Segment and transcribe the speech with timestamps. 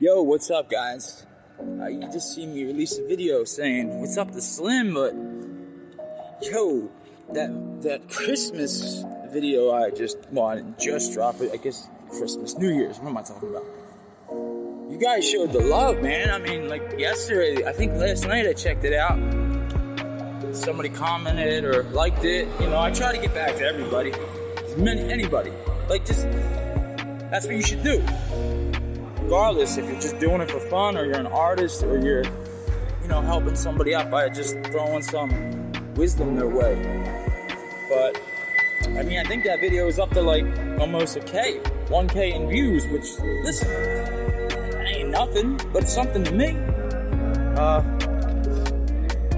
[0.00, 1.26] Yo, what's up, guys?
[1.58, 5.12] Uh, you just seen me release a video saying, "What's up to Slim?" But
[6.40, 6.88] yo,
[7.32, 7.50] that
[7.82, 11.50] that Christmas video I just well, I just drop it.
[11.52, 13.00] I guess Christmas, New Year's.
[13.00, 13.64] What am I talking about?
[14.88, 16.30] You guys showed the love, man.
[16.30, 19.18] I mean, like yesterday, I think last night I checked it out.
[20.54, 22.46] Somebody commented or liked it.
[22.60, 24.12] You know, I try to get back to everybody,
[24.76, 25.50] many anybody.
[25.88, 26.22] Like just
[27.32, 28.00] that's what you should do
[29.28, 32.24] regardless if you're just doing it for fun or you're an artist or you're,
[33.02, 36.74] you know, helping somebody out by just throwing some wisdom their way.
[37.90, 38.18] But
[38.86, 40.46] I mean, I think that video is up to like
[40.80, 43.68] almost a K, 1K in views, which, listen,
[44.78, 46.56] ain't nothing, but something to me.
[47.54, 47.82] Uh,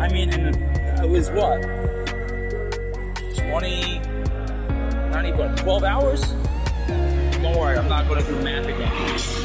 [0.00, 0.56] I mean, and
[1.04, 1.60] it was what?
[3.36, 3.98] 20,
[5.10, 6.22] not even 12 hours?
[7.42, 9.43] Don't worry, I'm not going to do math again.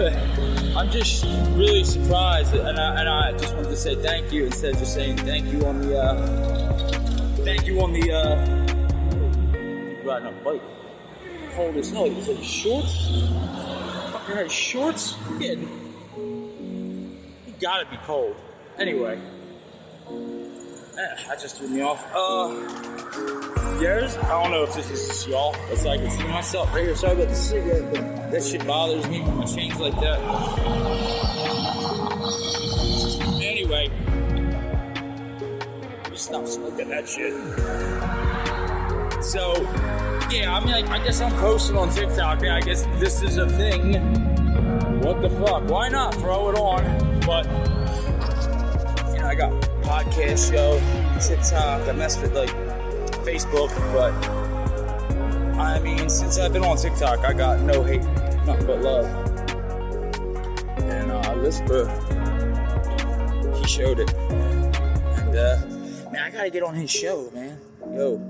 [0.00, 1.24] I, am just
[1.56, 4.94] really surprised, and I, and I, just wanted to say thank you instead of just
[4.94, 6.24] saying thank you on the, uh,
[7.38, 8.36] thank you on the, uh,
[10.04, 10.62] riding a bike.
[11.56, 12.08] Cold as hell.
[12.08, 13.10] He's like shorts?
[14.12, 15.16] Fucker has shorts?
[15.40, 15.54] Yeah.
[15.54, 15.68] You
[17.60, 18.36] gotta be cold.
[18.78, 19.20] Anyway.
[20.98, 22.04] Eh, that just threw me off.
[22.12, 22.48] Uh,
[23.80, 24.16] Yours?
[24.16, 26.86] I don't know if this is just y'all, but so I can see myself right
[26.86, 26.96] here.
[26.96, 30.18] Sorry about the cigarette, but that shit bothers me when I change like that.
[33.40, 33.90] Anyway,
[36.10, 37.32] just stop smoking that shit.
[39.22, 39.54] So,
[40.32, 42.42] yeah, I mean, like, I guess I'm posting on TikTok.
[42.42, 43.94] Yeah, I guess this is a thing.
[45.00, 45.62] What the fuck?
[45.70, 47.20] Why not throw it on?
[47.20, 47.46] But,
[49.88, 50.78] podcast show,
[51.26, 51.88] TikTok.
[51.88, 52.50] I mess with like
[53.24, 54.12] Facebook, but
[55.58, 58.02] I mean, since I've been on TikTok, I got no hate,
[58.44, 59.06] nothing but love.
[60.90, 61.88] And uh, Lisper,
[63.56, 64.12] he showed it.
[64.12, 67.58] And uh, man, I gotta get on his show, man.
[67.94, 68.20] Yo,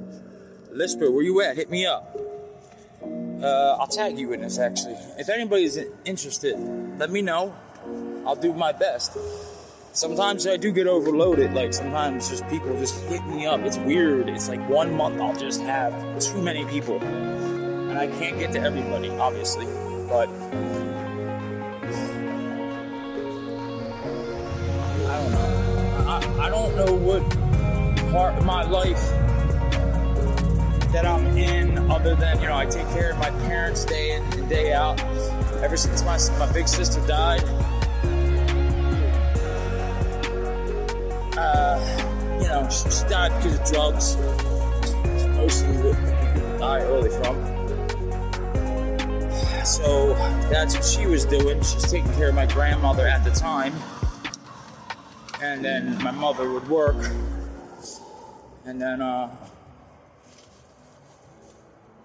[0.71, 1.57] Lisper, where you at?
[1.57, 2.17] Hit me up.
[3.43, 4.97] Uh, I'll tag you in this actually.
[5.19, 6.57] If anybody's interested,
[7.01, 7.53] let me know.
[8.25, 9.17] I'll do my best
[9.99, 11.53] sometimes I do get overloaded.
[11.55, 13.61] Like sometimes just people just hit me up.
[13.61, 14.29] It's weird.
[14.29, 18.61] It's like one month I'll just have too many people, and I can't get to
[18.61, 19.67] everybody, obviously.
[20.09, 20.29] But
[25.09, 26.05] I don't know.
[26.07, 27.29] I, I don't know what
[28.13, 29.03] part of my life
[30.93, 34.23] that I'm in other than, you know, I take care of my parents day in
[34.23, 34.99] and day out.
[35.63, 37.43] Ever since my, my big sister died,
[41.39, 44.17] uh, you know, she, she, died because of drugs.
[45.37, 45.97] Mostly what
[46.35, 47.59] people die early from.
[49.65, 50.15] So
[50.51, 51.59] that's what she was doing.
[51.63, 53.75] She's taking care of my grandmother at the time.
[55.41, 56.97] And then my mother would work.
[58.65, 59.31] And then, uh,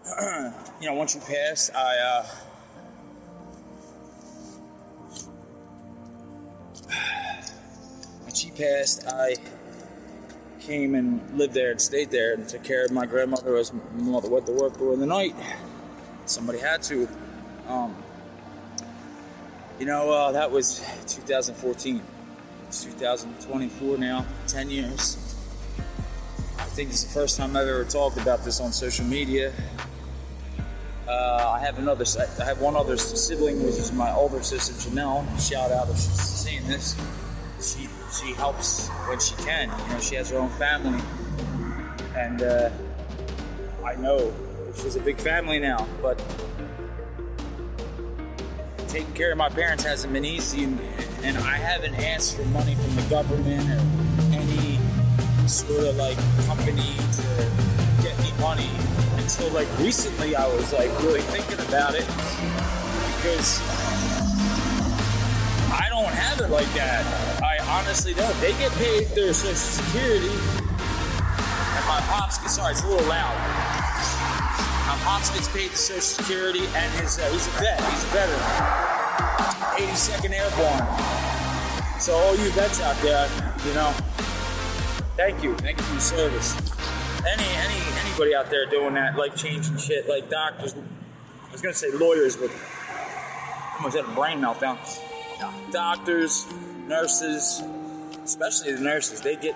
[0.81, 2.25] you know, once you pass, I, uh,
[8.43, 9.35] she passed, I
[10.59, 13.81] came and lived there and stayed there and took care of my grandmother as my
[13.93, 15.33] mother went to work during the night.
[16.25, 17.07] Somebody had to.
[17.67, 17.95] Um,
[19.79, 22.01] you know, uh, that was 2014.
[22.67, 25.17] It's 2024 now, 10 years.
[26.59, 29.53] I think it's the first time I've ever talked about this on social media.
[31.07, 32.05] Uh, I have another.
[32.39, 35.23] I have one other sibling, which is my older sister Janelle.
[35.39, 36.95] Shout out if she's seeing this.
[37.63, 39.69] She she helps when she can.
[39.88, 41.01] You know, she has her own family,
[42.13, 42.69] and uh,
[43.85, 44.34] I know
[44.75, 45.88] she's a big family now.
[46.02, 46.22] But
[48.90, 52.96] taking care of my parents hasn't been easy, and I haven't asked for money from
[52.97, 53.81] the government or
[54.35, 54.78] any
[55.47, 57.52] sort of like company to
[58.03, 58.69] get me money
[59.16, 60.35] until like recently.
[60.35, 62.06] I was like really thinking about it
[63.16, 63.61] because
[65.72, 67.23] I don't have it like that.
[67.73, 68.40] Honestly don't.
[68.40, 72.37] They get paid their Social Security, and my pops.
[72.53, 73.34] Sorry, it's a little loud.
[74.85, 77.81] My pops gets paid the Social Security, and his uh, he's a vet.
[77.81, 78.84] He's a veteran.
[79.73, 81.99] 82nd Airborne.
[81.99, 83.28] So all you vets out there,
[83.66, 83.91] you know,
[85.17, 86.55] thank you, thank you for your service.
[87.25, 90.75] Any any anybody out there doing that life changing shit, like doctors.
[90.75, 94.78] I was gonna say lawyers, but I almost had a brain meltdown.
[95.72, 96.46] Doctors,
[96.88, 97.62] nurses,
[98.24, 99.56] especially the nurses, they get,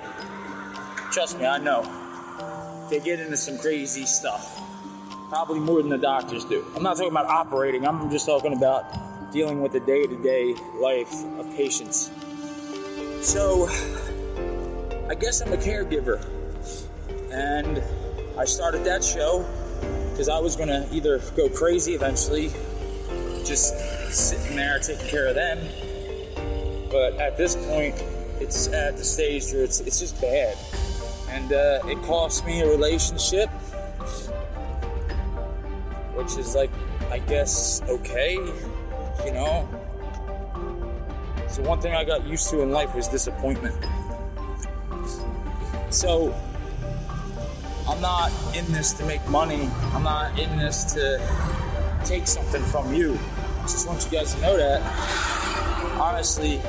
[1.11, 1.83] trust me, I know,
[2.89, 4.61] they get into some crazy stuff.
[5.29, 6.65] Probably more than the doctors do.
[6.75, 10.55] I'm not talking about operating, I'm just talking about dealing with the day to day
[10.75, 12.11] life of patients.
[13.21, 13.67] So,
[15.09, 16.25] I guess I'm a caregiver.
[17.31, 17.83] And
[18.37, 19.45] I started that show
[20.11, 22.51] because I was going to either go crazy eventually,
[23.45, 23.77] just
[24.11, 25.59] sitting there taking care of them.
[26.89, 28.01] But at this point,
[28.39, 30.57] it's at the stage where it's, it's just bad.
[31.29, 33.49] And uh, it cost me a relationship,
[36.15, 36.71] which is like,
[37.11, 39.67] I guess, okay, you know?
[41.49, 43.75] So, one thing I got used to in life was disappointment.
[45.89, 46.33] So,
[47.87, 49.69] I'm not in this to make money.
[49.93, 51.19] I'm not in this to
[52.05, 53.17] take something from you.
[53.59, 55.36] I just want you guys to know that.
[55.99, 56.61] Honestly,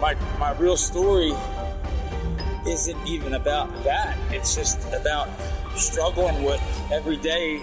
[0.00, 1.32] my my real story
[2.66, 4.16] isn't even about that.
[4.30, 5.28] It's just about
[5.76, 6.60] struggling with
[6.92, 7.62] every day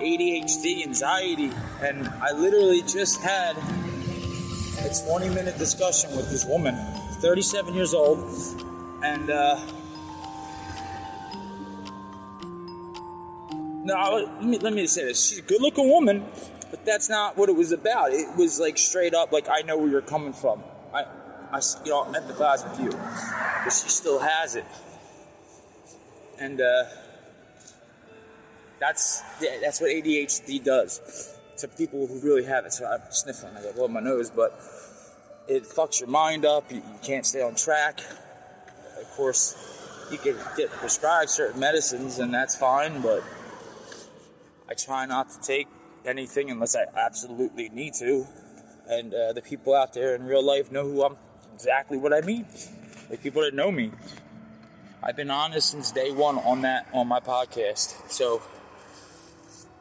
[0.00, 1.50] ADHD, anxiety,
[1.80, 6.76] and I literally just had a 20 minute discussion with this woman,
[7.20, 8.18] 37 years old,
[9.02, 9.60] and uh,
[13.84, 15.28] No, let me, let me say this.
[15.28, 16.24] She's a good looking woman,
[16.70, 18.14] but that's not what it was about.
[18.14, 20.62] It was like straight up, like, I know where you're coming from.
[20.94, 21.04] I,
[21.52, 22.90] I you know, empathize with you.
[22.90, 24.64] But she still has it.
[26.40, 26.84] And, uh,
[28.80, 32.72] that's, yeah, that's what ADHD does to people who really have it.
[32.72, 34.58] So I'm sniffling, I got blow my nose, but
[35.46, 36.72] it fucks your mind up.
[36.72, 38.00] You, you can't stay on track.
[38.98, 43.22] Of course, you can get prescribed certain medicines, and that's fine, but
[44.68, 45.68] I try not to take
[46.04, 48.26] anything unless I absolutely need to.
[48.88, 51.16] And uh, the people out there in real life know who I'm
[51.54, 52.46] exactly what I mean.
[53.10, 53.92] The people that know me.
[55.02, 58.10] I've been honest since day one on that on my podcast.
[58.10, 58.42] So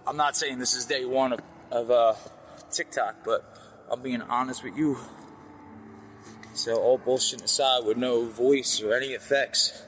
[0.05, 1.39] I'm not saying this is day one of,
[1.71, 2.13] of uh,
[2.71, 3.43] TikTok, but
[3.89, 4.97] I'm being honest with you.
[6.53, 9.81] So all bullshit aside, with no voice or any effects.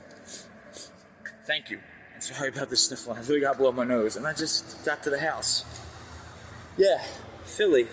[1.45, 1.79] Thank you.
[2.19, 3.17] Sorry about the sniffling.
[3.17, 4.15] I really got blow my nose.
[4.15, 5.65] And I just got to the house.
[6.77, 7.01] Yeah,
[7.43, 7.87] Philly.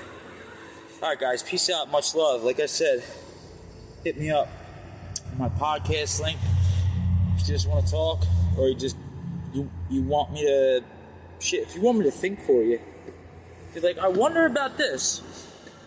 [1.02, 1.42] Alright, guys.
[1.42, 1.90] Peace out.
[1.90, 2.42] Much love.
[2.42, 3.04] Like I said,
[4.04, 4.48] hit me up.
[5.36, 6.38] My podcast link.
[7.34, 8.24] If you just want to talk,
[8.58, 8.96] or you just
[9.52, 10.84] you you want me to
[11.40, 11.62] shit.
[11.62, 12.80] If you want me to think for you,
[13.68, 15.22] if you're like, I wonder about this.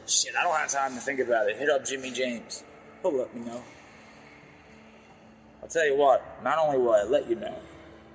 [0.08, 1.58] Shit, I don't have time to think about it.
[1.58, 2.64] Hit up Jimmy James.
[3.02, 3.64] He'll let me know.
[5.62, 6.44] I'll tell you what.
[6.44, 7.56] Not only will I let you know.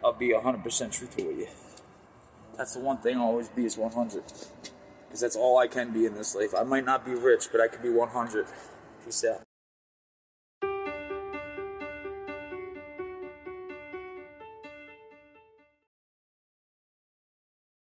[0.03, 1.49] I'll be 100% truthful with you.
[2.57, 4.23] That's the one thing I'll always be is 100.
[5.07, 6.55] Because that's all I can be in this life.
[6.57, 8.47] I might not be rich, but I can be 100.
[9.05, 9.43] Peace out.